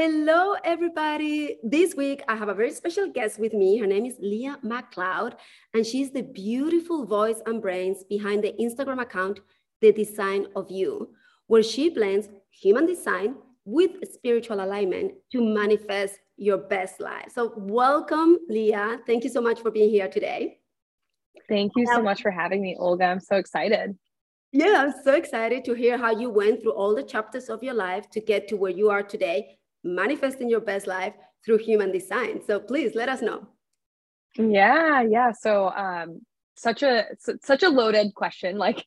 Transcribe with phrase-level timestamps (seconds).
[0.00, 1.58] Hello, everybody.
[1.64, 3.78] This week I have a very special guest with me.
[3.78, 5.32] Her name is Leah McLeod,
[5.74, 9.40] and she's the beautiful voice and brains behind the Instagram account,
[9.80, 11.08] The Design of You,
[11.48, 17.32] where she blends human design with spiritual alignment to manifest your best life.
[17.34, 19.00] So, welcome, Leah.
[19.04, 20.60] Thank you so much for being here today.
[21.48, 23.06] Thank you so much for having me, Olga.
[23.06, 23.98] I'm so excited.
[24.52, 27.74] Yeah, I'm so excited to hear how you went through all the chapters of your
[27.74, 31.14] life to get to where you are today manifesting your best life
[31.44, 32.40] through human design.
[32.44, 33.46] So please let us know.
[34.36, 35.32] Yeah, yeah.
[35.32, 36.22] So um
[36.56, 37.04] such a
[37.42, 38.84] such a loaded question, like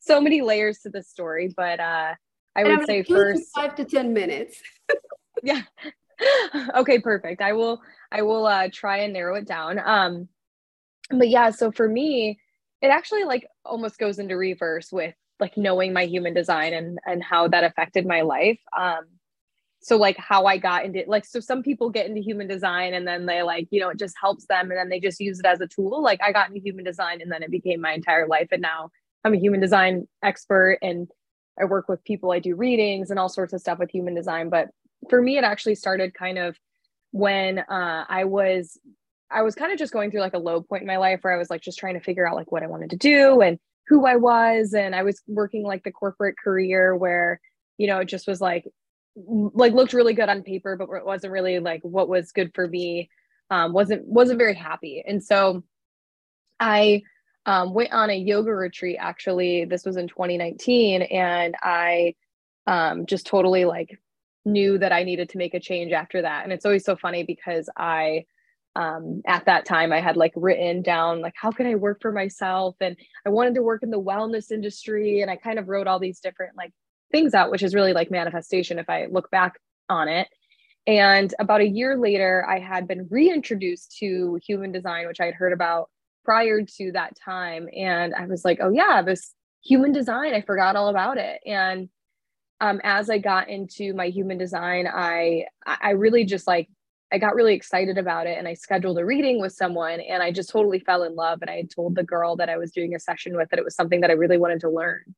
[0.00, 2.14] so many layers to this story, but uh
[2.54, 4.60] I and would I'm say first 5 to 10 minutes.
[5.42, 5.62] yeah.
[6.74, 7.42] okay, perfect.
[7.42, 9.78] I will I will uh try and narrow it down.
[9.78, 10.28] Um
[11.10, 12.40] but yeah, so for me,
[12.82, 17.22] it actually like almost goes into reverse with like knowing my human design and and
[17.22, 18.58] how that affected my life.
[18.76, 19.04] Um
[19.86, 23.06] so like how i got into like so some people get into human design and
[23.06, 25.46] then they like you know it just helps them and then they just use it
[25.46, 26.02] as a tool.
[26.02, 28.48] Like i got into human design and then it became my entire life.
[28.50, 28.90] And now
[29.24, 31.08] i'm a human design expert and
[31.60, 34.48] i work with people i do readings and all sorts of stuff with human design.
[34.50, 34.70] But
[35.08, 36.56] for me it actually started kind of
[37.12, 38.76] when uh, i was
[39.30, 41.32] i was kind of just going through like a low point in my life where
[41.32, 43.58] i was like just trying to figure out like what i wanted to do and
[43.86, 44.74] who i was.
[44.74, 47.40] And i was working like the corporate career where
[47.78, 48.64] you know it just was like
[49.16, 52.68] like looked really good on paper, but it wasn't really like what was good for
[52.68, 53.10] me.
[53.50, 55.62] Um, wasn't wasn't very happy, and so
[56.60, 57.02] I
[57.46, 58.96] um, went on a yoga retreat.
[59.00, 62.14] Actually, this was in 2019, and I
[62.66, 63.98] um, just totally like
[64.44, 66.44] knew that I needed to make a change after that.
[66.44, 68.26] And it's always so funny because I
[68.76, 72.12] um, at that time I had like written down like how can I work for
[72.12, 75.86] myself and I wanted to work in the wellness industry and I kind of wrote
[75.86, 76.72] all these different like
[77.16, 80.28] things out, which is really like manifestation if I look back on it.
[80.86, 85.34] And about a year later, I had been reintroduced to human design, which I had
[85.34, 85.88] heard about
[86.26, 87.68] prior to that time.
[87.74, 89.32] And I was like, oh, yeah, this
[89.64, 91.40] human design, I forgot all about it.
[91.46, 91.88] And
[92.60, 96.68] um, as I got into my human design, I I really just like
[97.12, 100.32] I got really excited about it and I scheduled a reading with someone and I
[100.32, 101.38] just totally fell in love.
[101.40, 103.76] And I told the girl that I was doing a session with that it was
[103.76, 105.14] something that I really wanted to learn.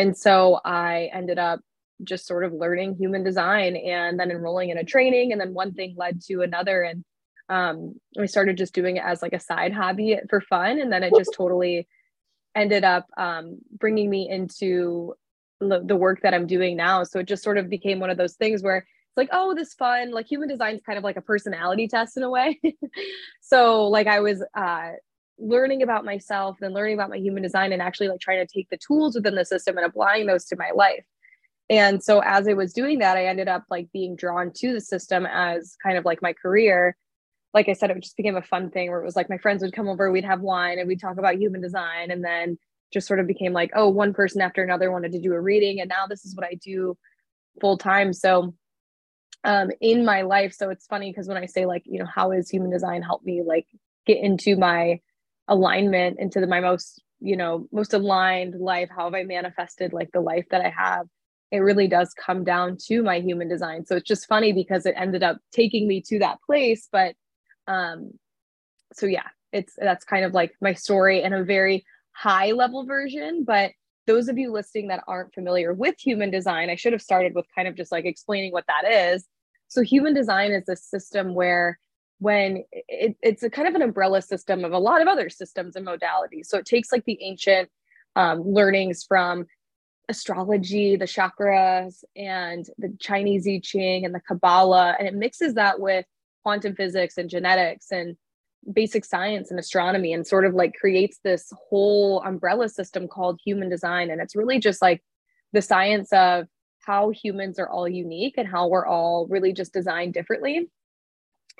[0.00, 1.60] And so I ended up
[2.02, 5.30] just sort of learning human design and then enrolling in a training.
[5.30, 6.82] And then one thing led to another.
[6.82, 7.04] And
[7.50, 10.80] um, I started just doing it as like a side hobby for fun.
[10.80, 11.86] And then it just totally
[12.54, 15.14] ended up um, bringing me into
[15.60, 17.04] the work that I'm doing now.
[17.04, 19.74] So it just sort of became one of those things where it's like, oh, this
[19.74, 22.58] fun, like human design is kind of like a personality test in a way.
[23.42, 24.92] so like I was uh,
[25.40, 28.68] learning about myself and learning about my human design and actually like trying to take
[28.70, 31.04] the tools within the system and applying those to my life.
[31.68, 34.80] And so as I was doing that, I ended up like being drawn to the
[34.80, 36.96] system as kind of like my career.
[37.54, 39.62] Like I said, it just became a fun thing where it was like my friends
[39.62, 42.10] would come over, we'd have wine and we'd talk about human design.
[42.10, 42.58] And then
[42.92, 45.80] just sort of became like, oh, one person after another wanted to do a reading.
[45.80, 46.98] And now this is what I do
[47.60, 48.12] full time.
[48.12, 48.54] So
[49.44, 52.32] um in my life, so it's funny because when I say like, you know, how
[52.32, 53.66] has human design helped me like
[54.06, 55.00] get into my
[55.50, 60.10] alignment into the, my most you know most aligned life how have i manifested like
[60.12, 61.06] the life that i have
[61.50, 63.84] it really does come down to my human design.
[63.84, 67.14] So it's just funny because it ended up taking me to that place but
[67.66, 68.12] um
[68.92, 73.44] so yeah it's that's kind of like my story in a very high level version.
[73.44, 73.72] But
[74.06, 77.46] those of you listening that aren't familiar with human design i should have started with
[77.54, 79.26] kind of just like explaining what that is.
[79.68, 81.78] So human design is a system where
[82.20, 85.74] when it, it's a kind of an umbrella system of a lot of other systems
[85.74, 86.46] and modalities.
[86.46, 87.70] So it takes like the ancient
[88.14, 89.46] um, learnings from
[90.08, 95.80] astrology, the chakras, and the Chinese I Ching and the Kabbalah, and it mixes that
[95.80, 96.04] with
[96.42, 98.16] quantum physics and genetics and
[98.70, 103.70] basic science and astronomy and sort of like creates this whole umbrella system called human
[103.70, 104.10] design.
[104.10, 105.02] And it's really just like
[105.54, 106.46] the science of
[106.80, 110.68] how humans are all unique and how we're all really just designed differently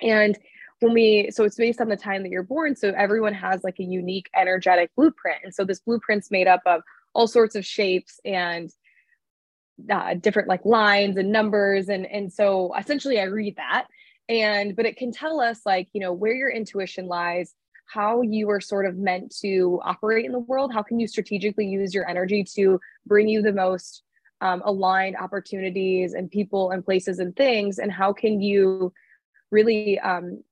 [0.02, 0.38] and
[0.80, 2.74] when we, so it's based on the time that you're born.
[2.74, 5.40] So everyone has like a unique energetic blueprint.
[5.44, 6.82] And so this blueprint's made up of
[7.12, 8.70] all sorts of shapes and
[9.90, 13.86] uh, different like lines and numbers and and so essentially i read that
[14.28, 17.54] and but it can tell us like you know where your intuition lies
[17.86, 21.66] how you are sort of meant to operate in the world how can you strategically
[21.66, 24.02] use your energy to bring you the most
[24.42, 28.92] um, aligned opportunities and people and places and things and how can you
[29.50, 30.42] really um,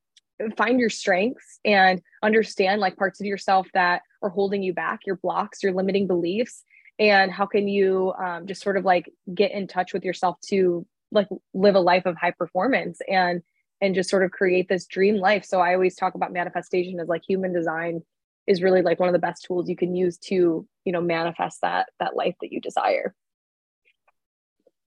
[0.56, 5.17] find your strengths and understand like parts of yourself that are holding you back your
[5.17, 6.65] blocks your limiting beliefs
[6.99, 10.87] and how can you um, just sort of like get in touch with yourself to
[11.12, 13.43] like live a life of high performance and
[13.81, 15.44] and just sort of create this dream life.
[15.44, 18.03] So i always talk about manifestation as like human design
[18.47, 21.61] is really like one of the best tools you can use to you know manifest
[21.62, 23.15] that that life that you desire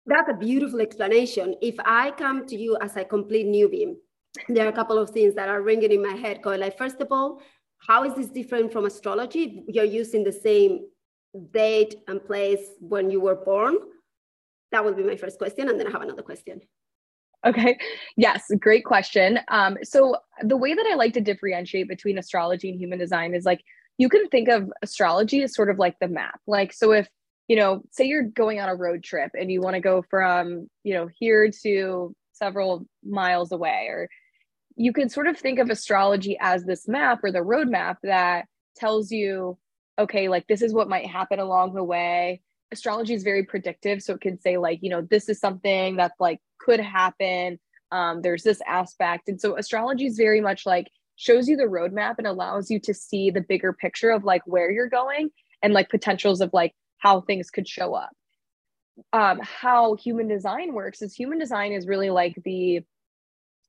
[0.06, 3.94] that's a beautiful explanation if i come to you as a complete newbie
[4.50, 7.00] there are a couple of things that are ringing in my head going like first
[7.02, 7.42] of all
[7.88, 10.82] how is this different from astrology you're using the same
[11.52, 13.78] date and place when you were born?
[14.72, 15.70] That would be my first question.
[15.70, 16.62] And then I have another question.
[17.46, 17.78] Okay.
[18.18, 19.40] Yes, great question.
[19.50, 23.46] Um, so the way that I like to differentiate between astrology and human design is
[23.46, 23.62] like
[23.98, 26.40] you can think of astrology as sort of like the map.
[26.48, 27.08] Like, so if
[27.48, 30.68] you know, say you're going on a road trip and you want to go from,
[30.84, 34.10] you know, here to several miles away, or
[34.76, 38.46] you can sort of think of astrology as this map or the roadmap that
[38.76, 39.58] tells you
[39.98, 42.42] okay, like this is what might happen along the way.
[42.72, 44.02] Astrology is very predictive.
[44.02, 47.60] So it can say, like, you know, this is something that like could happen.
[47.92, 49.30] Um, there's this aspect.
[49.30, 52.94] And so astrology is very much like shows you the roadmap and allows you to
[52.94, 55.30] see the bigger picture of like where you're going
[55.64, 56.74] and like potentials of like
[57.06, 58.10] how things could show up.
[59.14, 62.82] Um, how human design works is human design is really like the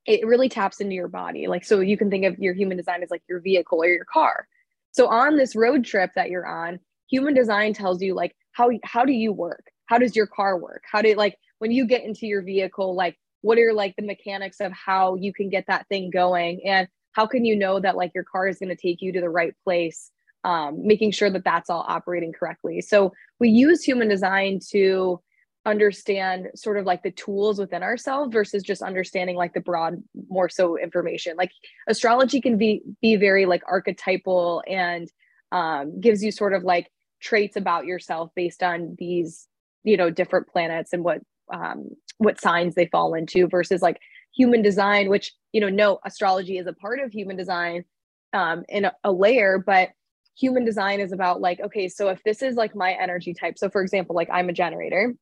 [0.07, 1.49] it really taps into your body.
[1.49, 4.05] Like, so you can think of your human design as like your vehicle or your
[4.05, 4.47] car.
[4.93, 6.79] So on this road trip that you're on,
[7.11, 9.65] human design tells you like how how do you work?
[9.87, 10.83] How does your car work?
[10.91, 14.61] How do like when you get into your vehicle, like what are like the mechanics
[14.61, 18.13] of how you can get that thing going and how can you know that like
[18.15, 20.11] your car is going to take you to the right place
[20.47, 22.81] um, making sure that that's all operating correctly.
[22.81, 25.21] So we use human design to
[25.67, 30.01] understand sort of like the tools within ourselves versus just understanding like the broad
[30.31, 31.37] more so information.
[31.37, 31.51] Like
[31.89, 35.11] astrology can be be very like archetypal and
[35.51, 39.49] um, gives you sort of like traits about yourself based on these
[39.83, 41.23] you know different planets and what
[41.53, 41.89] um,
[42.19, 43.99] what signs they fall into versus like
[44.33, 47.85] human design which you know no astrology is a part of human design
[48.33, 49.89] um, in a, a layer but
[50.37, 53.69] human design is about like okay so if this is like my energy type so
[53.71, 55.15] for example like i'm a generator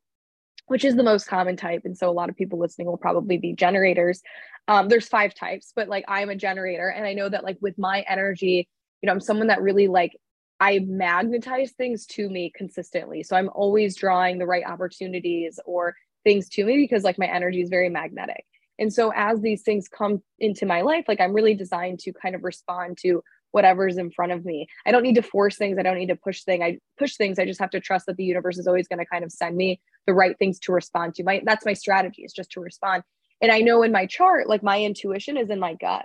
[0.66, 1.82] which is the most common type.
[1.84, 4.22] And so a lot of people listening will probably be generators.
[4.68, 6.88] Um, there's five types, but like I'm a generator.
[6.88, 8.68] And I know that like with my energy,
[9.02, 10.12] you know, I'm someone that really like
[10.60, 13.22] I magnetize things to me consistently.
[13.22, 17.60] So I'm always drawing the right opportunities or things to me because like my energy
[17.60, 18.44] is very magnetic.
[18.78, 22.34] And so as these things come into my life, like I'm really designed to kind
[22.34, 23.22] of respond to
[23.54, 24.66] whatever's in front of me.
[24.84, 25.78] I don't need to force things.
[25.78, 26.60] I don't need to push things.
[26.60, 27.38] I push things.
[27.38, 29.56] I just have to trust that the universe is always going to kind of send
[29.56, 31.22] me the right things to respond to.
[31.22, 33.04] My that's my strategy is just to respond.
[33.40, 36.04] And I know in my chart, like my intuition is in my gut.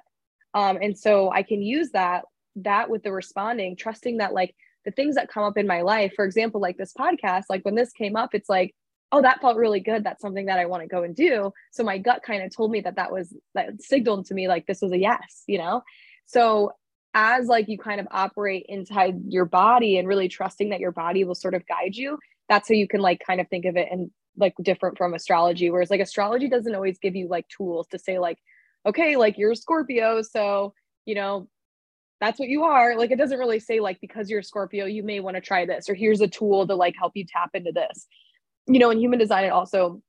[0.54, 2.26] Um, and so I can use that
[2.58, 4.54] that with the responding, trusting that like
[4.86, 7.76] the things that come up in my life, for example, like this podcast, like when
[7.76, 8.76] this came up, it's like,
[9.12, 10.04] oh, that felt really good.
[10.04, 11.52] That's something that I want to go and do.
[11.72, 14.68] So my gut kind of told me that that was that signaled to me like
[14.68, 15.82] this was a yes, you know.
[16.28, 16.74] So
[17.14, 21.24] as like you kind of operate inside your body and really trusting that your body
[21.24, 23.88] will sort of guide you that's how you can like kind of think of it
[23.92, 27.98] and like different from astrology whereas like astrology doesn't always give you like tools to
[27.98, 28.38] say like
[28.86, 30.74] okay like you're a scorpio so
[31.06, 31.48] you know
[32.20, 32.98] that's what you are.
[32.98, 35.66] Like it doesn't really say like because you're a scorpio you may want to try
[35.66, 38.08] this or here's a tool to like help you tap into this.
[38.68, 40.02] You know in human design it also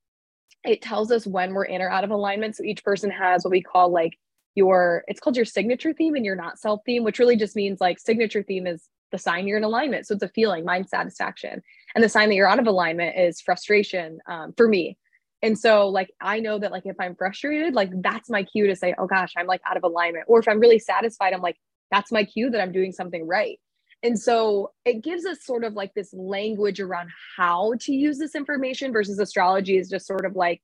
[0.65, 3.53] it tells us when we're in or out of alignment so each person has what
[3.53, 4.19] we call like
[4.61, 7.81] your it's called your signature theme and your not self theme which really just means
[7.81, 10.07] like signature theme is the sign you're in alignment.
[10.07, 11.63] So it's a feeling mind satisfaction.
[11.95, 14.97] And the sign that you're out of alignment is frustration um, for me.
[15.43, 18.77] And so like i know that like if i'm frustrated like that's my cue to
[18.77, 20.27] say oh gosh i'm like out of alignment.
[20.29, 21.57] Or if i'm really satisfied i'm like
[21.91, 23.59] that's my cue that i'm doing something right.
[24.03, 28.35] And so it gives us sort of like this language around how to use this
[28.35, 30.63] information versus astrology is just sort of like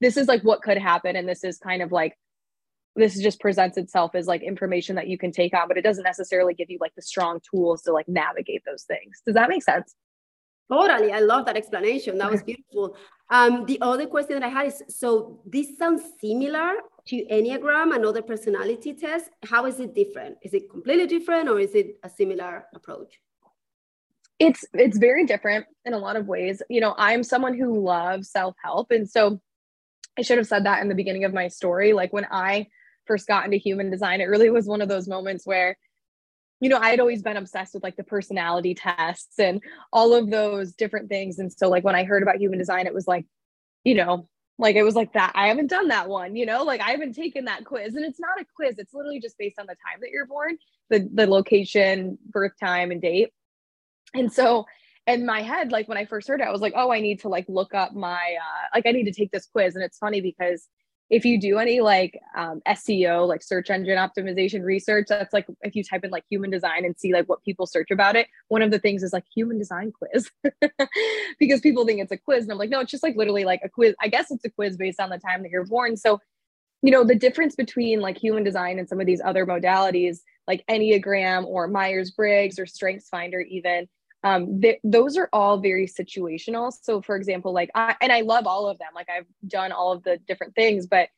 [0.00, 2.14] this is like what could happen and this is kind of like
[2.98, 6.04] this just presents itself as like information that you can take on, but it doesn't
[6.04, 9.22] necessarily give you like the strong tools to like navigate those things.
[9.24, 9.94] Does that make sense?
[10.70, 11.12] Totally.
[11.12, 12.18] I love that explanation.
[12.18, 12.96] That was beautiful.
[13.30, 16.74] Um, the other question that I had is so this sounds similar
[17.06, 19.30] to Enneagram and other personality tests.
[19.44, 20.36] How is it different?
[20.42, 23.18] Is it completely different or is it a similar approach?
[24.38, 28.30] it's it's very different in a lot of ways you know i'm someone who loves
[28.30, 29.40] self-help and so
[30.18, 32.66] i should have said that in the beginning of my story like when i
[33.08, 35.76] first got into human design it really was one of those moments where
[36.60, 39.62] you know i had always been obsessed with like the personality tests and
[39.92, 41.38] all of those different things.
[41.38, 43.26] And so like when i heard about human design it was like
[43.84, 46.80] you know like it was like that i haven't done that one you know like
[46.80, 47.94] i haven't taken that quiz.
[47.94, 50.58] And it's not a quiz it's literally just based on the time that you're born
[50.90, 53.30] the the location birth time and date.
[54.14, 54.66] And so
[55.06, 57.20] in my head like when i first heard it i was like oh i need
[57.20, 59.74] to like look up my uh like i need to take this quiz.
[59.74, 60.66] And it's funny because
[61.10, 65.74] if you do any like um, SEO, like search engine optimization research, that's like if
[65.74, 68.60] you type in like human design and see like what people search about it, one
[68.60, 70.30] of the things is like human design quiz
[71.38, 72.44] because people think it's a quiz.
[72.44, 73.94] And I'm like, no, it's just like literally like a quiz.
[74.00, 75.96] I guess it's a quiz based on the time that you're born.
[75.96, 76.20] So,
[76.82, 80.64] you know, the difference between like human design and some of these other modalities like
[80.68, 83.86] Enneagram or Myers Briggs or Strengths Finder, even
[84.24, 86.72] um th- those are all very situational.
[86.82, 88.88] So for example like i and i love all of them.
[88.94, 91.08] Like i've done all of the different things but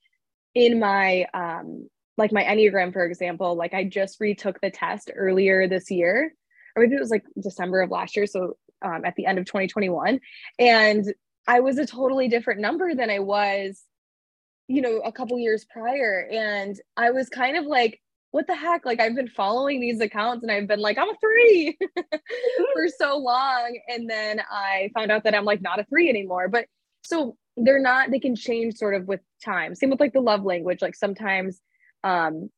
[0.55, 1.89] in my um
[2.19, 6.35] like my enneagram for example like i just retook the test earlier this year.
[6.77, 9.45] Or maybe it was like december of last year so um, at the end of
[9.45, 10.21] 2021
[10.59, 11.13] and
[11.47, 13.83] i was a totally different number than i was
[14.71, 16.29] you know a couple years prior.
[16.31, 18.01] And i was kind of like
[18.33, 18.85] what the heck?
[18.87, 23.19] Like I've been following these accounts and I've been like, I'm a three for so
[23.19, 23.79] long.
[23.89, 26.49] And then I found out that I'm like not a three anymore.
[26.49, 26.67] But
[27.03, 29.75] so they're not, they can change sort of with time.
[29.75, 30.81] Same with like the love language.
[30.81, 31.61] Like sometimes
[32.05, 32.51] um,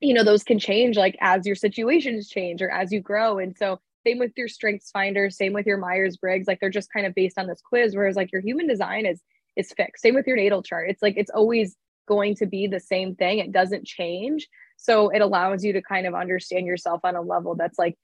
[0.00, 3.38] you know, those can change like as your situations change or as you grow.
[3.38, 7.06] And so same with your strengths finder, same with your Myers-Briggs, like they're just kind
[7.06, 7.96] of based on this quiz.
[7.96, 9.20] Whereas like your human design is
[9.56, 10.02] is fixed.
[10.02, 10.90] Same with your natal chart.
[10.90, 11.76] It's like it's always
[12.06, 13.38] going to be the same thing.
[13.38, 14.48] It doesn't change.
[14.76, 17.96] So it allows you to kind of understand yourself on a level that's like,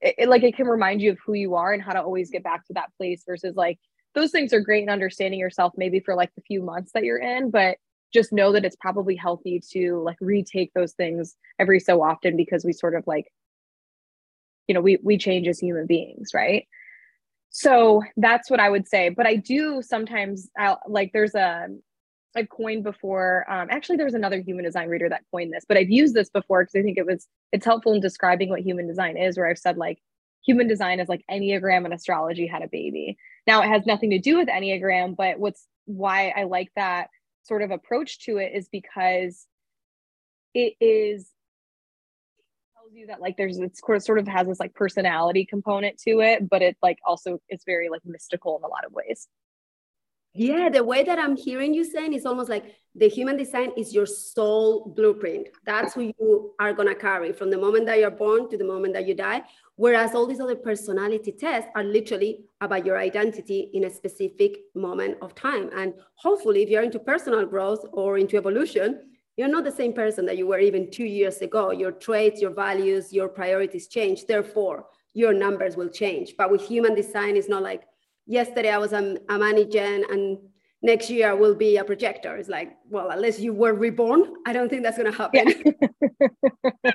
[0.00, 2.30] it, it, like it can remind you of who you are and how to always
[2.30, 3.78] get back to that place versus like
[4.14, 7.18] those things are great in understanding yourself maybe for like the few months that you're
[7.18, 7.78] in, but
[8.14, 12.64] just know that it's probably healthy to like retake those things every so often because
[12.64, 13.26] we sort of like
[14.68, 16.66] you know we we change as human beings right
[17.50, 21.66] so that's what i would say but i do sometimes i like there's a
[22.36, 23.44] I've coined before.
[23.50, 26.62] Um, actually, there's another human design reader that coined this, but I've used this before
[26.62, 29.36] because I think it was it's helpful in describing what human design is.
[29.36, 29.98] Where I've said like
[30.44, 33.16] human design is like enneagram and astrology had a baby.
[33.46, 37.08] Now it has nothing to do with enneagram, but what's why I like that
[37.42, 39.46] sort of approach to it is because
[40.54, 41.30] it is
[42.84, 46.48] tells you that like there's it's sort of has this like personality component to it,
[46.48, 49.28] but it like also it's very like mystical in a lot of ways.
[50.36, 53.94] Yeah, the way that I'm hearing you saying is almost like the human design is
[53.94, 55.48] your soul blueprint.
[55.64, 58.64] That's who you are going to carry from the moment that you're born to the
[58.64, 59.42] moment that you die.
[59.76, 65.18] Whereas all these other personality tests are literally about your identity in a specific moment
[65.22, 65.70] of time.
[65.72, 69.02] And hopefully, if you're into personal growth or into evolution,
[69.36, 71.70] you're not the same person that you were even two years ago.
[71.70, 74.26] Your traits, your values, your priorities change.
[74.26, 76.34] Therefore, your numbers will change.
[76.36, 77.84] But with human design, it's not like,
[78.26, 80.38] yesterday I was a, a manager and
[80.82, 82.36] next year I will be a projector.
[82.36, 85.74] It's like, well, unless you were reborn, I don't think that's going to happen.
[86.20, 86.92] Yeah.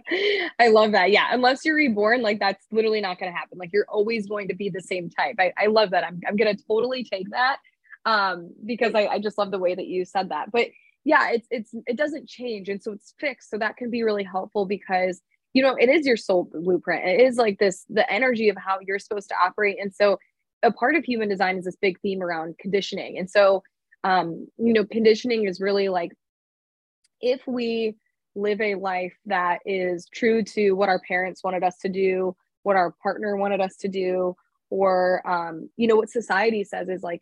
[0.59, 1.12] I love that.
[1.12, 1.27] Yeah.
[1.31, 3.57] Unless you're reborn, like that's literally not going to happen.
[3.57, 5.36] Like you're always going to be the same type.
[5.39, 6.03] I, I love that.
[6.03, 7.57] I'm, I'm going to totally take that
[8.05, 10.51] um, because I, I just love the way that you said that.
[10.51, 10.67] But
[11.03, 12.69] yeah, it's, it's, it doesn't change.
[12.69, 13.50] And so it's fixed.
[13.50, 15.21] So that can be really helpful because
[15.53, 17.07] you know, it is your soul blueprint.
[17.07, 19.77] It is like this, the energy of how you're supposed to operate.
[19.81, 20.19] And so
[20.63, 23.18] a part of human design is this big theme around conditioning.
[23.18, 23.63] And so,
[24.04, 26.12] um, you know, conditioning is really like
[27.22, 27.96] if we
[28.36, 32.75] live a life that is true to what our parents wanted us to do, what
[32.75, 34.36] our partner wanted us to do,
[34.70, 37.22] or, um, you know, what society says is like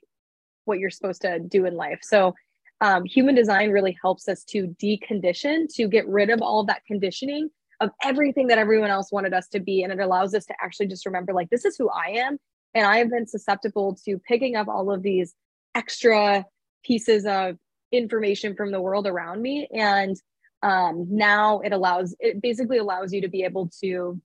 [0.66, 2.00] what you're supposed to do in life.
[2.02, 2.34] So,
[2.82, 6.86] um, human design really helps us to decondition, to get rid of all of that
[6.86, 9.84] conditioning of everything that everyone else wanted us to be.
[9.84, 12.38] And it allows us to actually just remember, like, this is who I am
[12.74, 15.34] and I have been susceptible to picking up all of these
[15.76, 16.46] extra
[16.84, 17.58] pieces of
[17.92, 19.68] information from the world around me.
[19.74, 20.16] And
[20.64, 24.20] um, now it allows, it basically allows you to be able to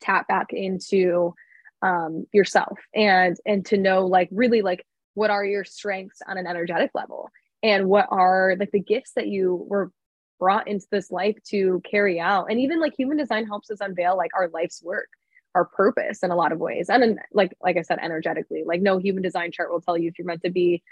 [0.00, 1.34] tap back into
[1.82, 6.46] um, yourself and and to know like really like what are your strengths on an
[6.46, 7.30] energetic level?
[7.62, 9.90] And what are like the gifts that you were
[10.38, 12.46] brought into this life to carry out?
[12.50, 15.08] And even like human design helps us unveil like our life's work
[15.54, 18.98] our purpose in a lot of ways and like like i said energetically like no
[18.98, 20.82] human design chart will tell you if you're meant to be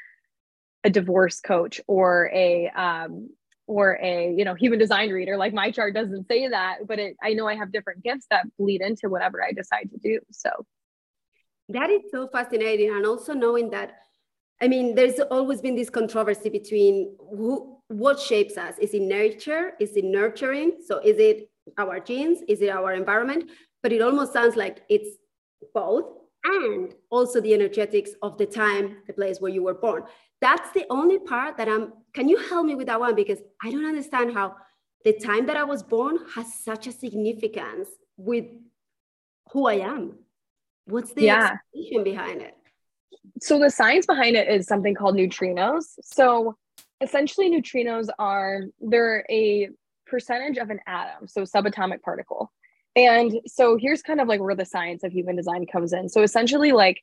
[0.85, 3.29] a divorce coach or a um
[3.67, 5.37] or a you know human design reader.
[5.37, 8.47] Like my chart doesn't say that but it, i know i have different gifts that
[8.59, 10.51] bleed into whatever i decide to do so.
[11.69, 13.99] That is so fascinating and also knowing that
[14.61, 18.75] i mean there's always been this controversy between who what shapes us.
[18.79, 19.73] Is it nature?
[19.81, 20.79] Is it nurturing?
[20.87, 22.41] So is it our genes?
[22.47, 23.51] Is it our environment
[23.89, 25.17] but it almost sounds like it's
[25.73, 26.05] both
[26.45, 30.03] and also the energetics of the time the place where you were born.
[30.43, 33.15] That's the only part that i'm can you help me with that one?
[33.15, 34.57] Because i don't understand how
[35.07, 38.45] the time that i was born has such a significance with
[39.53, 40.19] who i am.
[40.85, 41.53] What's the yeah.
[41.55, 42.55] explanation behind it?
[43.41, 45.85] So the science behind it is something called neutrinos.
[46.03, 46.59] So
[47.01, 49.71] essentially neutrinos are they're a
[50.07, 52.53] percentage of an atom so subatomic particle
[52.99, 56.09] and so here's kind of like where the science of human design comes in.
[56.09, 57.03] So essentially like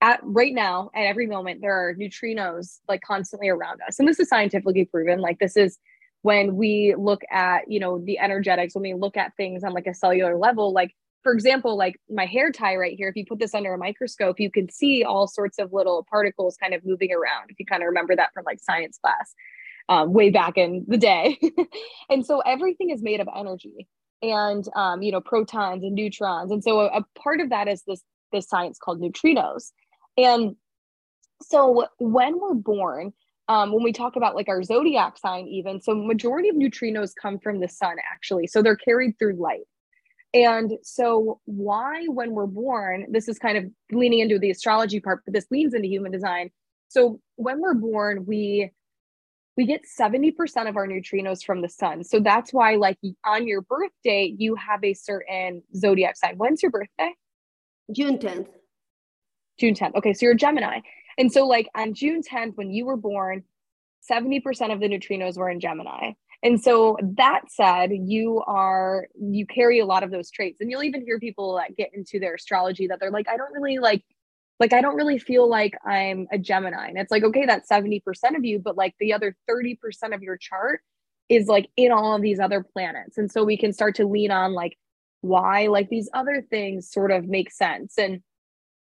[0.00, 3.98] at right now at every moment there are neutrinos like constantly around us.
[3.98, 5.20] And this is scientifically proven.
[5.20, 5.78] Like this is
[6.22, 9.86] when we look at you know the energetics when we look at things on like
[9.86, 10.72] a cellular level.
[10.72, 13.78] Like for example like my hair tie right here if you put this under a
[13.78, 17.66] microscope you can see all sorts of little particles kind of moving around if you
[17.66, 19.34] kind of remember that from like science class
[19.88, 21.38] um, way back in the day.
[22.08, 23.88] And so everything is made of energy
[24.22, 27.82] and um, you know protons and neutrons and so a, a part of that is
[27.82, 29.72] this this science called neutrinos
[30.16, 30.56] and
[31.42, 33.12] so when we're born,
[33.48, 37.38] um, when we talk about like our zodiac sign, even so, majority of neutrinos come
[37.38, 38.46] from the sun actually.
[38.46, 39.66] So they're carried through light.
[40.34, 45.22] And so, why, when we're born, this is kind of leaning into the astrology part,
[45.24, 46.50] but this leans into human design.
[46.88, 48.70] So, when we're born, we
[49.56, 50.34] we get 70%
[50.68, 52.04] of our neutrinos from the sun.
[52.04, 56.36] So that's why, like on your birthday, you have a certain zodiac sign.
[56.36, 57.12] When's your birthday?
[57.94, 58.48] June 10th.
[59.58, 59.94] June 10th.
[59.96, 60.80] Okay, so you're a Gemini.
[61.18, 63.44] And so, like on June 10th, when you were born,
[64.10, 66.12] 70% of the neutrinos were in Gemini.
[66.42, 70.60] And so, that said, you are, you carry a lot of those traits.
[70.60, 73.52] And you'll even hear people that get into their astrology that they're like, I don't
[73.52, 74.04] really like,
[74.58, 76.88] like, I don't really feel like I'm a Gemini.
[76.88, 78.02] And it's like, okay, that's 70%
[78.36, 79.76] of you, but like the other 30%
[80.14, 80.80] of your chart
[81.28, 83.18] is like in all of these other planets.
[83.18, 84.78] And so, we can start to lean on like
[85.20, 87.98] why like these other things sort of make sense.
[87.98, 88.22] And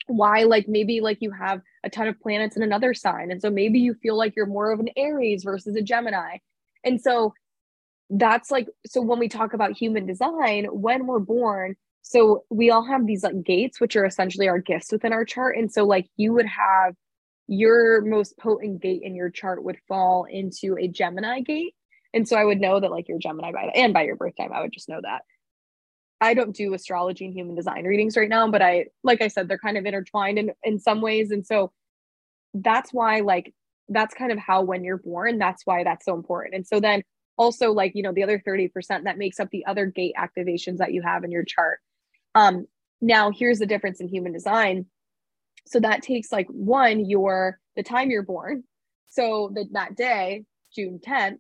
[0.08, 3.50] why like maybe like you have a ton of planets in another sign and so
[3.50, 6.38] maybe you feel like you're more of an aries versus a gemini
[6.84, 7.34] and so
[8.10, 12.84] that's like so when we talk about human design when we're born so we all
[12.84, 16.08] have these like gates which are essentially our gifts within our chart and so like
[16.18, 16.94] you would have
[17.48, 21.74] your most potent gate in your chart would fall into a gemini gate
[22.14, 24.34] and so i would know that like you're gemini by the, and by your birth
[24.38, 25.22] time i would just know that
[26.24, 29.50] I don't do astrology and human design readings right now, but I, like I said,
[29.50, 31.32] they're kind of intertwined in, in some ways.
[31.32, 31.74] And so
[32.54, 33.54] that's why, like,
[33.90, 36.56] that's kind of how when you're born, that's why that's so important.
[36.56, 37.04] And so then
[37.38, 38.72] also, like, you know, the other 30%
[39.04, 41.80] that makes up the other gate activations that you have in your chart.
[42.36, 42.68] Um,
[43.02, 44.86] now, here's the difference in human design.
[45.66, 48.64] So that takes like one, your the time you're born.
[49.10, 51.38] So that that day, June 10th,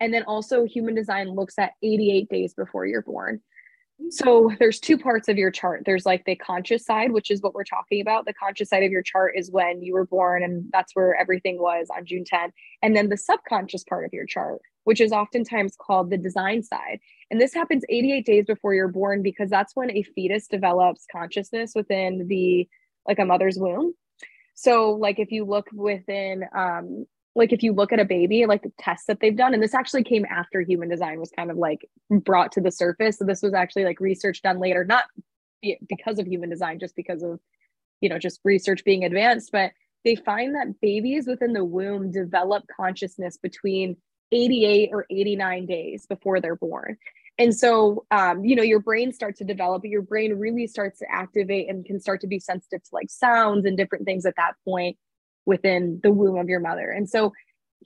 [0.00, 3.40] and then also human design looks at 88 days before you're born.
[4.10, 5.84] So there's two parts of your chart.
[5.86, 8.26] There's like the conscious side, which is what we're talking about.
[8.26, 11.60] The conscious side of your chart is when you were born, and that's where everything
[11.60, 12.50] was on June 10th.
[12.82, 17.00] And then the subconscious part of your chart, which is oftentimes called the design side.
[17.30, 21.72] And this happens 88 days before you're born because that's when a fetus develops consciousness
[21.74, 22.68] within the
[23.06, 23.94] like a mother's womb.
[24.54, 28.62] So, like if you look within um, like if you look at a baby like
[28.62, 31.56] the tests that they've done and this actually came after human design was kind of
[31.56, 35.04] like brought to the surface so this was actually like research done later not
[35.88, 37.40] because of human design just because of
[38.00, 39.72] you know just research being advanced but
[40.04, 43.96] they find that babies within the womb develop consciousness between
[44.32, 46.96] 88 or 89 days before they're born
[47.38, 51.06] and so um, you know your brain starts to develop your brain really starts to
[51.10, 54.54] activate and can start to be sensitive to like sounds and different things at that
[54.64, 54.96] point
[55.46, 56.90] within the womb of your mother.
[56.90, 57.32] And so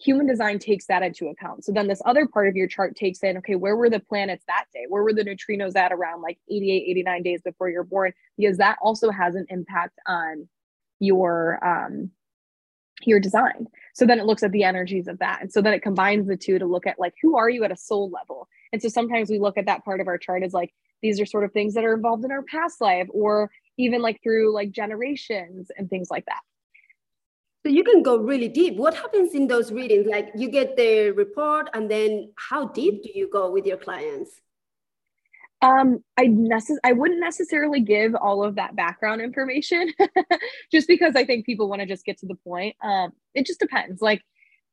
[0.00, 1.64] human design takes that into account.
[1.64, 4.44] So then this other part of your chart takes in, okay, where were the planets
[4.46, 4.84] that day?
[4.88, 8.12] Where were the neutrinos at around like 88, 89 days before you're born?
[8.36, 10.48] Because that also has an impact on
[11.00, 12.10] your um
[13.02, 13.66] your design.
[13.94, 15.40] So then it looks at the energies of that.
[15.40, 17.72] And so then it combines the two to look at like who are you at
[17.72, 18.48] a soul level?
[18.72, 21.26] And so sometimes we look at that part of our chart as like these are
[21.26, 24.72] sort of things that are involved in our past life or even like through like
[24.72, 26.40] generations and things like that.
[27.64, 28.76] So you can go really deep.
[28.76, 30.06] What happens in those readings?
[30.06, 34.40] Like you get the report, and then how deep do you go with your clients?
[35.60, 39.92] Um, I necess- I wouldn't necessarily give all of that background information,
[40.72, 42.76] just because I think people want to just get to the point.
[42.82, 44.00] Um, it just depends.
[44.00, 44.22] Like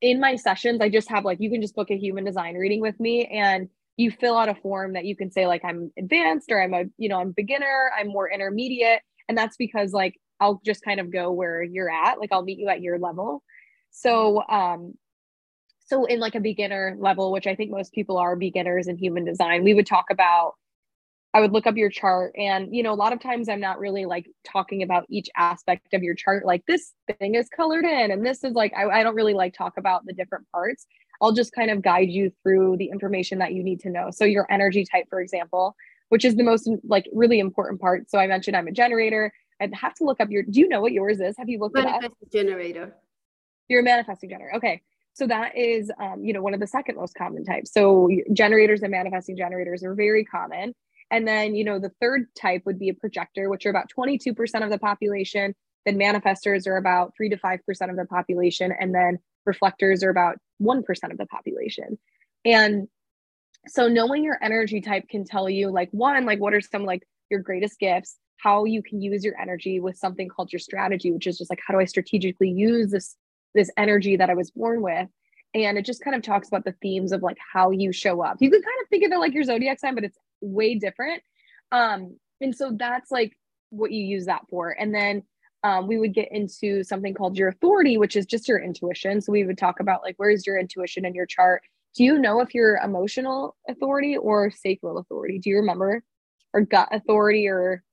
[0.02, 2.82] in my sessions, I just have like, you can just book a human design reading
[2.82, 6.52] with me and you fill out a form that you can say like I'm advanced
[6.52, 9.02] or I'm a, you know, I'm beginner, I'm more intermediate.
[9.30, 12.20] And that's because like I'll just kind of go where you're at.
[12.20, 13.42] Like I'll meet you at your level.
[13.92, 14.94] So um
[15.88, 19.24] so in like a beginner level, which I think most people are beginners in human
[19.24, 20.56] design, we would talk about
[21.36, 23.78] I would look up your chart and you know a lot of times I'm not
[23.78, 28.10] really like talking about each aspect of your chart like this thing is colored in
[28.10, 30.88] and this is like I, I don't really like talk about the different parts.
[31.22, 34.12] I'll just kind of guide you through the information that you need to know.
[34.12, 35.76] So your energy type for example,
[36.08, 38.10] which is the most like really important part.
[38.10, 39.34] So I mentioned I'm a generator.
[39.60, 41.36] I'd have to look up your do you know what yours is?
[41.38, 42.12] Have you looked at that?
[42.32, 42.96] generator.
[43.68, 44.56] You're a manifesting generator.
[44.56, 44.82] Okay.
[45.12, 47.74] So that is, um, you know, one of the second most common types.
[47.74, 50.74] So generators and manifesting generators are very common.
[51.12, 54.64] And then, you know, the third type would be a projector, which are about 22%
[54.64, 55.54] of the population.
[55.86, 58.74] Then manifestors are about three to 5% of the population.
[58.78, 60.80] And then reflectors are about 1%
[61.12, 62.00] of the population.
[62.44, 62.88] And
[63.68, 67.04] so knowing your energy type can tell you like one, like what are some like
[67.30, 71.28] your greatest gifts, how you can use your energy with something called your strategy, which
[71.28, 73.16] is just like how do I strategically use this
[73.54, 75.08] this energy that I was born with.
[75.54, 78.38] And it just kind of talks about the themes of like how you show up.
[78.42, 81.22] You can kind of think of it like your zodiac sign, but it's way different.
[81.72, 83.34] Um, and so that's like
[83.70, 84.72] what you use that for.
[84.72, 85.24] And then
[85.64, 89.20] um, we would get into something called your authority, which is just your intuition.
[89.22, 91.64] So we would talk about like where's your intuition in your chart.
[91.96, 95.40] Do you know if you're emotional authority or sacral authority?
[95.40, 96.04] Do you remember?
[96.54, 97.84] Or gut authority or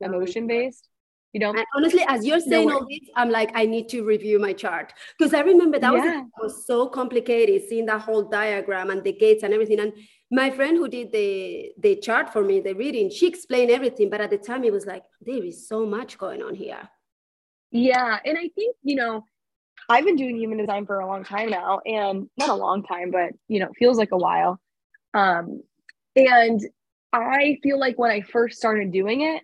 [0.00, 0.88] emotion based?
[1.32, 1.58] You don't.
[1.58, 4.94] And honestly, as you're saying all this, I'm like, I need to review my chart
[5.18, 6.20] because I remember that yeah.
[6.20, 9.80] was, was so complicated, seeing that whole diagram and the gates and everything.
[9.80, 9.92] And
[10.30, 14.20] my friend who did the the chart for me, the reading, she explained everything, but
[14.20, 16.88] at the time it was like there is so much going on here.
[17.70, 19.24] Yeah, and I think you know,
[19.88, 23.10] I've been doing human design for a long time now, and not a long time,
[23.10, 24.60] but you know, feels like a while.
[25.14, 25.62] Um,
[26.14, 26.60] and
[27.12, 29.42] I feel like when I first started doing it,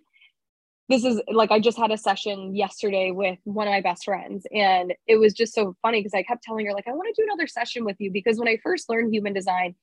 [0.87, 4.45] this is like I just had a session yesterday with one of my best friends,
[4.53, 7.19] and it was just so funny because I kept telling her like I want to
[7.19, 9.73] do another session with you because when I first learned human design,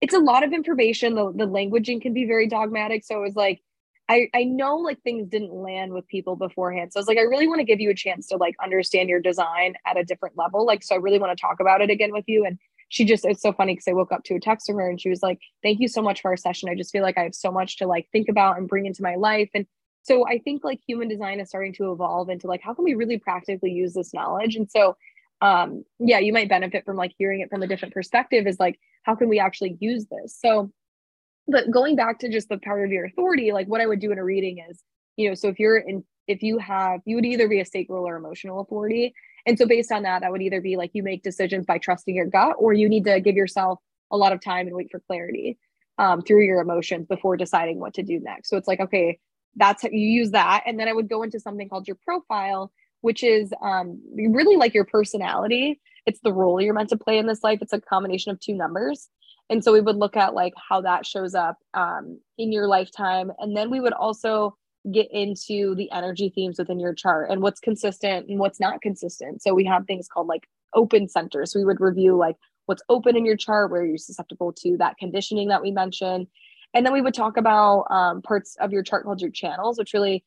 [0.00, 1.14] it's a lot of information.
[1.14, 3.04] The, the languaging can be very dogmatic.
[3.04, 3.60] So it was like,
[4.08, 6.92] I, I know like things didn't land with people beforehand.
[6.92, 9.08] So I was like, I really want to give you a chance to like understand
[9.08, 10.64] your design at a different level.
[10.64, 12.46] Like, so I really want to talk about it again with you.
[12.46, 12.58] And
[12.88, 14.98] she just, it's so funny because I woke up to a text from her and
[14.98, 16.70] she was like, thank you so much for our session.
[16.70, 19.02] I just feel like I have so much to like think about and bring into
[19.02, 19.50] my life.
[19.52, 19.66] And
[20.04, 22.94] so I think like human design is starting to evolve into like, how can we
[22.94, 24.56] really practically use this knowledge?
[24.56, 24.96] And so
[25.40, 28.78] um yeah you might benefit from like hearing it from a different perspective is like
[29.04, 30.38] how can we actually use this?
[30.38, 30.70] So
[31.46, 34.12] but going back to just the power of your authority like what i would do
[34.12, 34.82] in a reading is
[35.16, 38.06] you know so if you're in if you have you would either be a sacral
[38.06, 39.14] or emotional authority.
[39.46, 42.14] And so based on that that would either be like you make decisions by trusting
[42.14, 43.80] your gut or you need to give yourself
[44.12, 45.58] a lot of time and wait for clarity
[45.96, 48.50] um, through your emotions before deciding what to do next.
[48.50, 49.18] So it's like okay
[49.56, 50.62] that's how you use that.
[50.66, 54.74] And then i would go into something called your profile which is um, really like
[54.74, 55.80] your personality.
[56.06, 57.58] It's the role you're meant to play in this life.
[57.62, 59.08] It's a combination of two numbers.
[59.50, 63.32] And so we would look at like how that shows up um, in your lifetime.
[63.38, 64.56] And then we would also
[64.92, 69.42] get into the energy themes within your chart and what's consistent and what's not consistent.
[69.42, 71.54] So we have things called like open centers.
[71.54, 75.48] We would review like what's open in your chart, where you're susceptible to that conditioning
[75.48, 76.26] that we mentioned.
[76.74, 79.94] And then we would talk about um, parts of your chart called your channels, which
[79.94, 80.24] really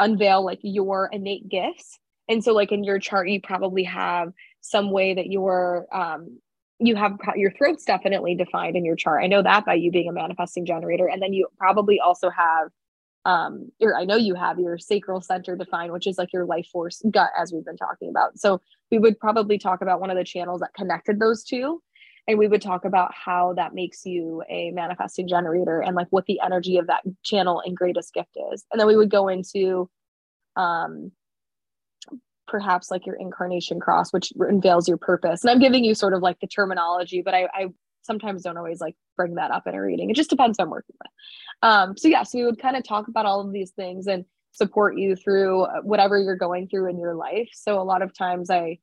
[0.00, 1.98] unveil like your innate gifts.
[2.28, 6.38] And so like in your chart you probably have some way that you're um
[6.80, 9.24] you have your throat's definitely defined in your chart.
[9.24, 11.08] I know that by you being a manifesting generator.
[11.08, 12.68] And then you probably also have
[13.24, 16.68] um or i know you have your sacral center defined which is like your life
[16.68, 18.38] force gut as we've been talking about.
[18.38, 21.82] So we would probably talk about one of the channels that connected those two
[22.28, 26.26] and we would talk about how that makes you a manifesting generator and like what
[26.26, 28.66] the energy of that channel and greatest gift is.
[28.70, 29.88] And then we would go into
[30.54, 31.10] um
[32.46, 35.42] perhaps like your incarnation cross which unveils your purpose.
[35.42, 37.66] And i'm giving you sort of like the terminology but i, I
[38.02, 40.08] sometimes don't always like bring that up in a reading.
[40.08, 41.10] It just depends on working with.
[41.62, 44.26] Um so yeah so we would kind of talk about all of these things and
[44.52, 47.48] support you through whatever you're going through in your life.
[47.52, 48.78] So a lot of times i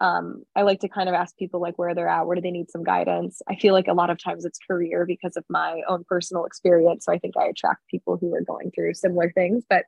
[0.00, 2.50] um, I like to kind of ask people like where they're at, where do they
[2.50, 3.40] need some guidance.
[3.48, 7.04] I feel like a lot of times it's career because of my own personal experience.
[7.04, 9.64] So I think I attract people who are going through similar things.
[9.68, 9.84] But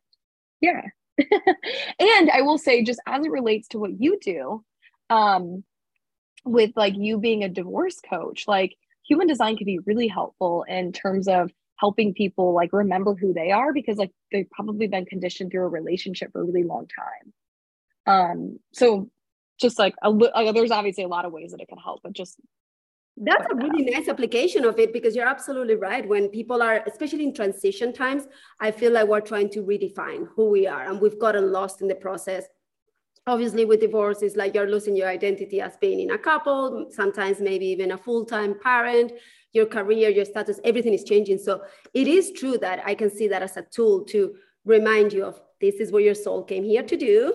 [0.60, 0.82] yeah.
[1.18, 4.64] and I will say, just as it relates to what you do,
[5.10, 5.64] um,
[6.44, 10.92] with like you being a divorce coach, like human design can be really helpful in
[10.92, 15.50] terms of helping people like remember who they are because like they've probably been conditioned
[15.50, 17.32] through a relationship for a really long time.
[18.06, 19.10] Um, so
[19.60, 22.12] just like a like, there's obviously a lot of ways that it can help, but
[22.12, 22.38] just
[23.18, 26.06] that's a really nice application of it because you're absolutely right.
[26.06, 28.26] When people are, especially in transition times,
[28.60, 31.88] I feel like we're trying to redefine who we are and we've gotten lost in
[31.88, 32.44] the process.
[33.26, 37.40] Obviously, with divorce, it's like you're losing your identity as being in a couple, sometimes
[37.40, 39.12] maybe even a full time parent,
[39.52, 41.38] your career, your status, everything is changing.
[41.38, 41.62] So
[41.94, 45.40] it is true that I can see that as a tool to remind you of
[45.60, 47.32] this is what your soul came here to do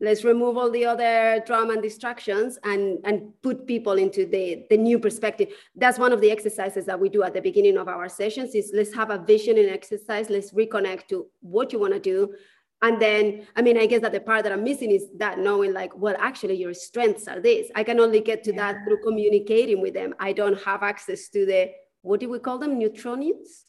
[0.00, 4.76] let's remove all the other drama and distractions and and put people into the the
[4.76, 5.48] new perspective.
[5.76, 8.72] That's one of the exercises that we do at the beginning of our sessions is
[8.74, 10.30] let's have a vision and exercise.
[10.30, 12.34] Let's reconnect to what you want to do.
[12.82, 15.72] And then i mean i guess that the part that i'm missing is that knowing
[15.72, 17.70] like well actually your strengths are this.
[17.74, 18.72] I can only get to yeah.
[18.72, 20.14] that through communicating with them.
[20.18, 21.70] I don't have access to the
[22.02, 22.78] what do we call them?
[22.78, 23.62] Neutronians?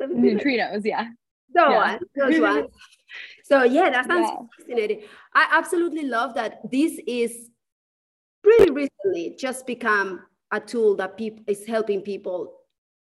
[0.00, 1.08] Neutrinos yeah.
[1.54, 1.92] So yeah.
[1.92, 2.66] on those ones
[3.44, 4.46] so yeah, that sounds yeah.
[4.58, 5.02] fascinating.
[5.34, 7.50] I absolutely love that this is
[8.42, 10.22] pretty recently just become
[10.52, 12.54] a tool that people is helping people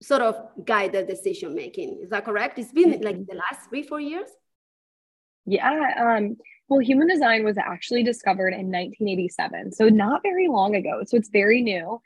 [0.02, 2.00] sort of guide their decision making.
[2.02, 2.58] Is that correct?
[2.58, 3.04] It's been mm-hmm.
[3.04, 4.28] like the last three, four years.
[5.46, 6.16] Yeah.
[6.18, 6.36] Um,
[6.68, 11.02] well, human design was actually discovered in 1987, so not very long ago.
[11.06, 12.00] So it's very new.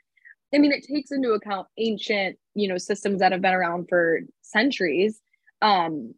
[0.53, 4.21] I mean, it takes into account ancient, you know, systems that have been around for
[4.41, 5.19] centuries.
[5.61, 6.13] Um,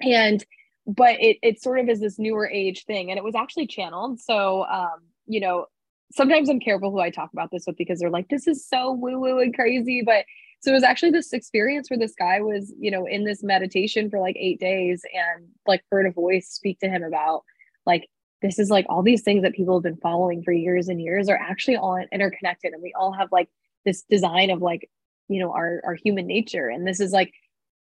[0.00, 0.44] and
[0.86, 4.20] but it it sort of is this newer age thing and it was actually channeled.
[4.20, 5.66] So um you know
[6.12, 8.92] sometimes i'm careful who i talk about this with because they're like this is so
[8.92, 10.02] woo woo and crazy.
[10.04, 10.24] But
[10.60, 14.10] so it was actually this experience where this guy was you know in this meditation
[14.10, 17.42] for like eight days and like heard a voice speak to him about
[17.86, 18.08] like
[18.42, 21.28] this is like all these things that people have been following for years and years
[21.28, 23.48] are actually all interconnected and we all have like
[23.84, 24.88] this design of like
[25.30, 26.68] you know our our human nature.
[26.68, 27.32] And this is like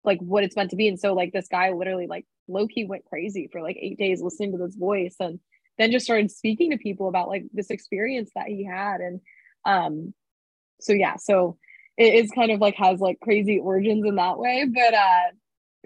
[0.07, 0.89] like what it's meant to be.
[0.89, 4.53] And so like this guy literally like low-key went crazy for like eight days listening
[4.53, 5.41] to this voice and
[5.79, 9.01] then just started speaking to people about like this experience that he had.
[9.01, 9.21] And
[9.65, 10.15] um
[10.81, 11.59] so yeah so
[11.97, 14.67] it is kind of like has like crazy origins in that way.
[14.73, 15.33] But uh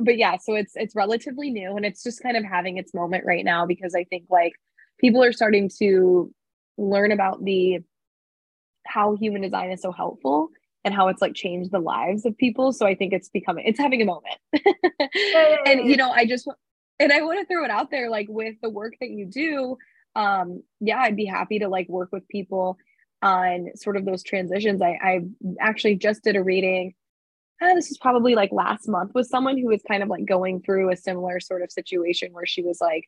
[0.04, 3.24] but yeah so it's it's relatively new and it's just kind of having its moment
[3.26, 4.52] right now because i think like
[4.98, 6.33] people are starting to
[6.78, 7.80] learn about the
[8.87, 10.48] how human design is so helpful
[10.84, 12.72] and how it's like changed the lives of people.
[12.72, 14.36] So I think it's becoming it's having a moment.
[15.66, 16.48] and you know, I just
[16.98, 19.76] and I want to throw it out there like with the work that you do,
[20.14, 22.78] um, yeah, I'd be happy to like work with people
[23.22, 24.80] on sort of those transitions.
[24.80, 25.20] I I
[25.60, 26.94] actually just did a reading.
[27.62, 30.62] Uh, this is probably like last month with someone who was kind of like going
[30.62, 33.04] through a similar sort of situation where she was like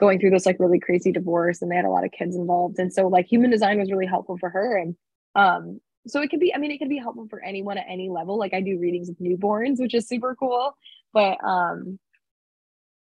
[0.00, 2.78] going through this like really crazy divorce and they had a lot of kids involved.
[2.78, 4.76] And so like human design was really helpful for her.
[4.78, 4.96] And
[5.34, 8.08] um, so it could be i mean it could be helpful for anyone at any
[8.08, 8.38] level.
[8.38, 10.76] Like i do readings with newborns which is super cool
[11.12, 11.98] but um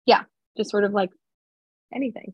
[0.06, 0.24] yeah
[0.58, 1.10] just sort of like
[1.94, 2.34] anything.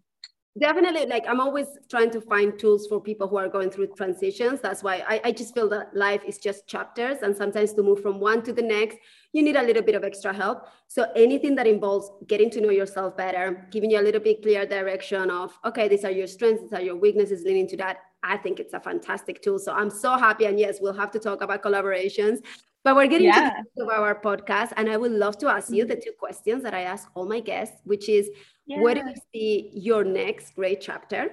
[0.59, 4.59] Definitely like i'm always trying to find tools for people who are going through transitions.
[4.59, 8.01] That's why I, I just feel that life is just chapters and sometimes to move
[8.01, 8.97] from one to the next
[9.33, 10.65] you need a little bit of extra help.
[10.87, 14.65] So anything that involves getting to know yourself better giving you a little bit clear
[14.65, 18.37] direction of okay these are your strengths these are your weaknesses leaning to that i
[18.37, 21.41] think it's a fantastic tool so i'm so happy and yes we'll have to talk
[21.41, 22.39] about collaborations
[22.83, 23.33] but we're getting yeah.
[23.33, 26.11] to the end of our podcast and i would love to ask you the two
[26.17, 28.29] questions that i ask all my guests which is
[28.65, 28.79] yeah.
[28.79, 31.31] where do you see your next great chapter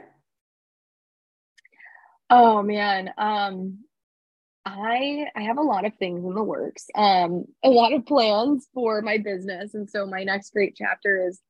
[2.31, 3.79] oh man um
[4.66, 8.68] i i have a lot of things in the works um a lot of plans
[8.73, 11.40] for my business and so my next great chapter is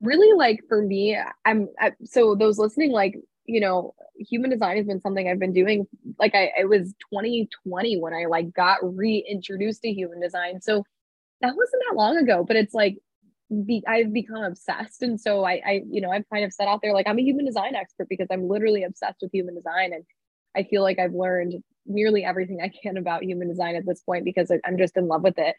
[0.00, 3.14] really like for me i'm I, so those listening like
[3.46, 5.86] you know human design has been something i've been doing
[6.18, 10.84] like i it was 2020 when i like got reintroduced to human design so
[11.40, 12.96] that wasn't that long ago but it's like
[13.64, 15.02] be, I've become obsessed.
[15.02, 17.22] And so I, I, you know, I've kind of set out there like I'm a
[17.22, 19.92] human design expert because I'm literally obsessed with human design.
[19.92, 20.04] And
[20.56, 24.24] I feel like I've learned nearly everything I can about human design at this point
[24.24, 25.56] because I'm just in love with it.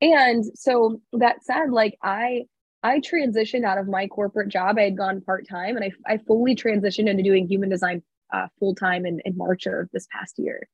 [0.00, 2.44] And so that said, like I,
[2.84, 4.78] I transitioned out of my corporate job.
[4.78, 8.46] I had gone part time and I, I fully transitioned into doing human design uh,
[8.60, 10.68] full time in, in March of this past year.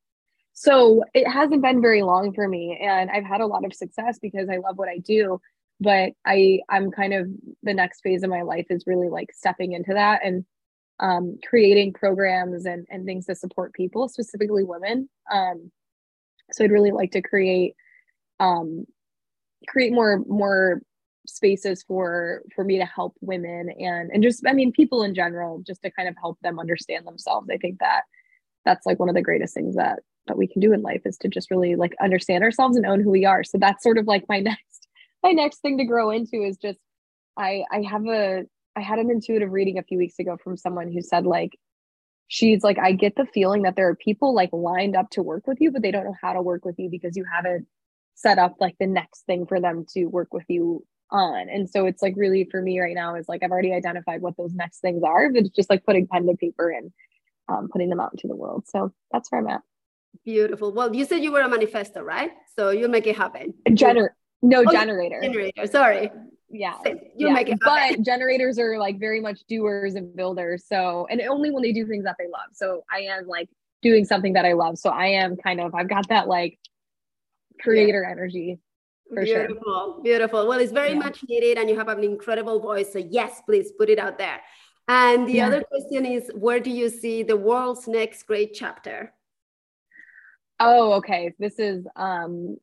[0.53, 2.79] So it hasn't been very long for me.
[2.83, 5.41] And I've had a lot of success because I love what I do
[5.81, 7.27] but i i'm kind of
[7.63, 10.45] the next phase of my life is really like stepping into that and
[11.03, 15.71] um, creating programs and, and things to support people specifically women um,
[16.53, 17.75] so i'd really like to create
[18.39, 18.85] um,
[19.67, 20.83] create more more
[21.27, 25.63] spaces for for me to help women and and just i mean people in general
[25.67, 27.49] just to kind of help them understand themselves.
[27.51, 28.03] I think that
[28.65, 31.17] that's like one of the greatest things that that we can do in life is
[31.19, 33.43] to just really like understand ourselves and own who we are.
[33.43, 34.89] So that's sort of like my next
[35.23, 36.79] my next thing to grow into is just
[37.37, 38.45] I I have a
[38.77, 41.59] I had an intuitive reading a few weeks ago from someone who said like
[42.29, 45.47] she's like I get the feeling that there are people like lined up to work
[45.47, 47.67] with you but they don't know how to work with you because you haven't
[48.15, 51.49] set up like the next thing for them to work with you on.
[51.49, 54.37] And so it's like really for me right now is like I've already identified what
[54.37, 55.31] those next things are.
[55.31, 56.93] But it's just like putting pen to paper and
[57.49, 58.65] um, putting them out into the world.
[58.69, 59.63] So that's where I'm at.
[60.25, 60.73] Beautiful.
[60.73, 62.31] Well, you said you were a manifestor, right?
[62.57, 63.55] So you'll make it happen.
[63.69, 64.11] Gener-
[64.43, 65.21] no oh, generator.
[65.23, 65.67] Generator.
[65.67, 66.11] Sorry.
[66.51, 66.75] Yeah.
[66.85, 67.33] you yeah.
[67.33, 67.97] make it happen.
[67.97, 70.65] But generators are like very much doers and builders.
[70.67, 72.51] So, and only when they do things that they love.
[72.53, 73.49] So I am like
[73.83, 74.79] doing something that I love.
[74.79, 76.59] So I am kind of, I've got that like
[77.61, 78.11] creator yeah.
[78.11, 78.59] energy.
[79.11, 80.03] Beautiful, sure.
[80.03, 80.49] beautiful.
[80.49, 80.99] Well, it's very yeah.
[80.99, 82.93] much needed, and you have an incredible voice.
[82.93, 84.41] So yes, please put it out there.
[84.89, 85.47] And the yeah.
[85.47, 89.13] other question is, where do you see the world's next great chapter?
[90.59, 91.33] Oh, okay.
[91.39, 92.57] This is um,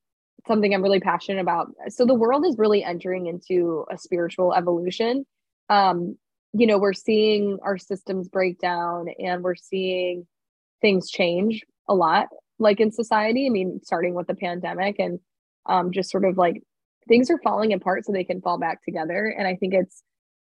[0.45, 1.71] something I'm really passionate about.
[1.89, 5.25] So the world is really entering into a spiritual evolution.
[5.69, 6.17] Um,
[6.53, 10.27] you know, we're seeing our systems break down, and we're seeing
[10.81, 12.27] things change a lot
[12.59, 13.45] like in society.
[13.45, 15.19] I mean, starting with the pandemic and
[15.67, 16.63] um, just sort of like
[17.07, 19.33] things are falling apart so they can fall back together.
[19.37, 20.03] And I think it's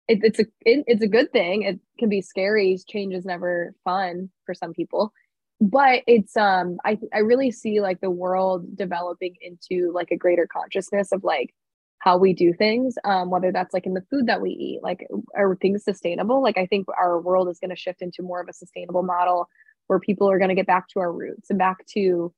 [0.09, 1.63] it, it's a it, it's a good thing.
[1.63, 2.79] It can be scary.
[2.89, 5.13] Change is never fun for some people,
[5.61, 10.47] but it's um I I really see like the world developing into like a greater
[10.53, 11.55] consciousness of like
[12.03, 15.07] how we do things um, whether that's like in the food that we eat like
[15.37, 18.49] are things sustainable like i think our world is going to shift into more of
[18.49, 19.49] a sustainable model
[19.87, 22.33] where people are going to get back to our roots and back to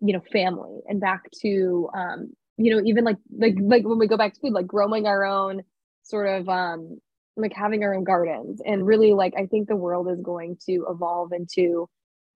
[0.00, 4.06] you know family and back to um you know even like like like when we
[4.06, 5.62] go back to food like growing our own
[6.02, 6.98] sort of um
[7.36, 10.86] like having our own gardens and really like i think the world is going to
[10.88, 11.88] evolve into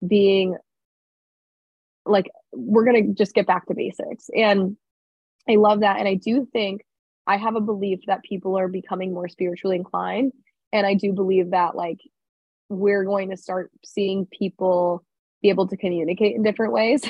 [0.07, 0.55] being
[2.05, 4.29] like we're going to just get back to basics.
[4.35, 4.77] And
[5.47, 5.97] i love that.
[5.99, 6.81] And i do think
[7.27, 10.33] i have a belief that people are becoming more spiritually inclined.
[10.73, 11.99] And i do believe that like
[12.69, 15.03] we're going to start seeing people
[15.41, 17.01] be able to communicate in different ways.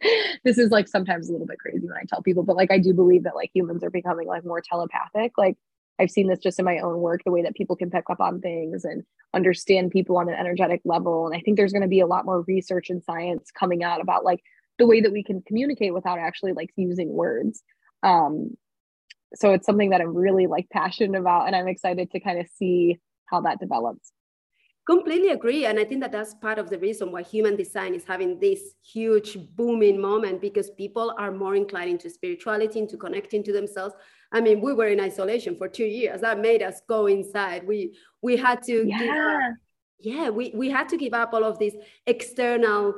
[0.44, 2.78] this is like sometimes a little bit crazy when I tell people, but like I
[2.78, 5.32] do believe that like humans are becoming like more telepathic.
[5.38, 5.56] Like
[5.98, 8.20] I've seen this just in my own work, the way that people can pick up
[8.20, 9.02] on things and
[9.34, 11.26] understand people on an energetic level.
[11.26, 14.00] And I think there's going to be a lot more research and science coming out
[14.00, 14.40] about like
[14.78, 17.62] the way that we can communicate without actually like using words.
[18.02, 18.56] Um,
[19.34, 22.46] so it's something that I'm really like passionate about, and I'm excited to kind of
[22.56, 24.12] see how that develops.
[24.88, 25.66] Completely agree.
[25.66, 28.74] And I think that that's part of the reason why human design is having this
[28.82, 33.94] huge booming moment because people are more inclined into spirituality, into connecting to themselves.
[34.32, 36.22] I mean, we were in isolation for two years.
[36.22, 37.66] That made us go inside.
[37.66, 39.50] We we had to yeah.
[40.00, 41.74] yeah, we, we had to give up all of these
[42.06, 42.94] external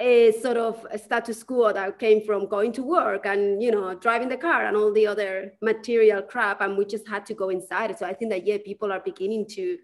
[0.00, 4.30] uh, sort of status quo that came from going to work and you know driving
[4.30, 7.98] the car and all the other material crap and we just had to go inside
[7.98, 9.78] so i think that yeah people are beginning to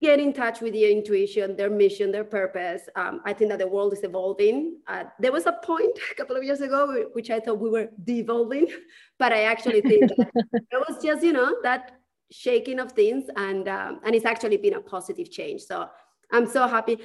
[0.00, 2.82] get in touch with your intuition, their mission, their purpose.
[2.94, 4.78] Um, I think that the world is evolving.
[4.86, 7.88] Uh, there was a point a couple of years ago which I thought we were
[8.04, 8.68] devolving,
[9.18, 11.92] but I actually think that it was just you know that
[12.30, 15.62] shaking of things, and um, and it's actually been a positive change.
[15.62, 15.88] So
[16.32, 16.98] I'm so happy.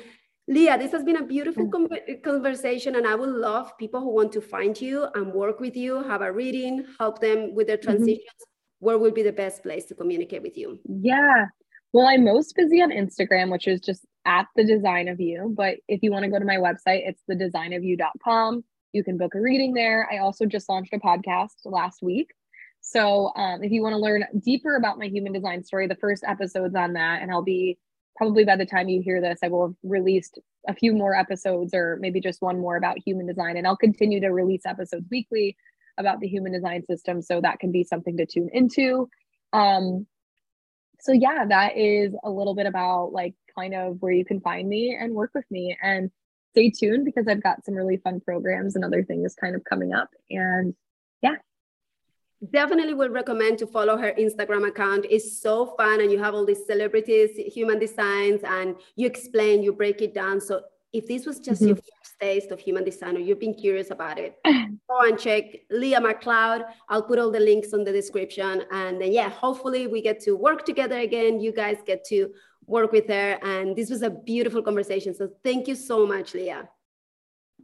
[0.45, 2.21] Leah, this has been a beautiful mm.
[2.21, 6.03] conversation, and I would love people who want to find you and work with you,
[6.03, 7.91] have a reading, help them with their mm-hmm.
[7.91, 8.19] transitions.
[8.19, 8.85] Mm-hmm.
[8.85, 10.79] Where would be the best place to communicate with you?
[10.83, 11.45] Yeah,
[11.93, 15.53] well, I'm most busy on Instagram, which is just at the design of you.
[15.55, 18.63] But if you want to go to my website, it's the designofyou.com.
[18.93, 20.09] You can book a reading there.
[20.11, 22.31] I also just launched a podcast last week.
[22.81, 26.23] So um, if you want to learn deeper about my human design story, the first
[26.27, 27.21] episode's on that.
[27.21, 27.77] And I'll be
[28.15, 31.73] probably by the time you hear this, I will have released a few more episodes
[31.73, 33.55] or maybe just one more about human design.
[33.55, 35.55] And I'll continue to release episodes weekly
[35.99, 37.21] about the human design system.
[37.21, 39.09] So that can be something to tune into.
[39.53, 40.07] Um,
[41.03, 44.67] so yeah that is a little bit about like kind of where you can find
[44.67, 46.09] me and work with me and
[46.53, 49.93] stay tuned because i've got some really fun programs and other things kind of coming
[49.93, 50.73] up and
[51.23, 51.35] yeah.
[52.51, 55.05] Definitely would recommend to follow her instagram account.
[55.09, 59.71] It's so fun and you have all these celebrities human designs and you explain you
[59.71, 60.41] break it down.
[60.41, 60.61] So
[60.93, 61.69] if this was just mm-hmm.
[61.69, 65.45] your first taste of human design or you've been curious about it, go and check
[65.71, 66.63] Leah McLeod.
[66.87, 68.63] I'll put all the links on the description.
[68.71, 71.39] And then, yeah, hopefully we get to work together again.
[71.39, 72.31] You guys get to
[72.67, 73.39] work with her.
[73.41, 75.15] And this was a beautiful conversation.
[75.15, 76.69] So thank you so much, Leah.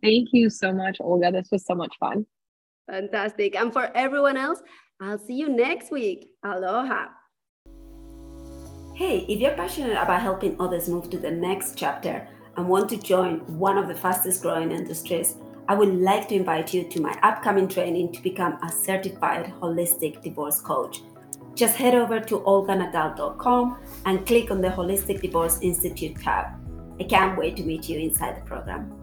[0.01, 1.31] Thank you so much, Olga.
[1.31, 2.25] This was so much fun.
[2.89, 3.55] Fantastic.
[3.55, 4.61] And for everyone else,
[4.99, 6.31] I'll see you next week.
[6.43, 7.09] Aloha.
[8.95, 12.27] Hey, if you're passionate about helping others move to the next chapter,
[12.59, 15.35] and want to join one of the fastest growing industries,
[15.69, 20.21] I would like to invite you to my upcoming training to become a certified holistic
[20.21, 21.01] divorce coach.
[21.55, 26.45] just head over to olganadal.com and click on the Holistic Divorce Institute tab.
[26.99, 28.98] I can't wait to meet you inside the program.